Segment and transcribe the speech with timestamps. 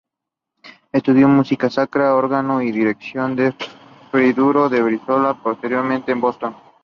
[0.91, 3.53] Estudió música sacra, órgano y dirección en
[4.09, 6.55] Friburgo de Brisgovia y posteriormente en Boston.